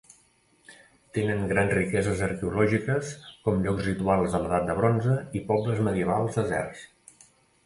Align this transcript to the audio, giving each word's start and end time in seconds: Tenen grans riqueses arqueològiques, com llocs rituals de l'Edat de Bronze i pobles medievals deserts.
Tenen 1.17 1.43
grans 1.51 1.73
riqueses 1.77 2.23
arqueològiques, 2.27 3.11
com 3.45 3.61
llocs 3.67 3.85
rituals 3.91 4.33
de 4.37 4.41
l'Edat 4.47 4.67
de 4.71 4.77
Bronze 4.81 5.19
i 5.41 5.45
pobles 5.53 5.85
medievals 5.91 6.41
deserts. 6.43 6.83